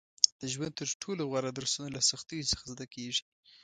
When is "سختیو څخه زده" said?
2.09-2.85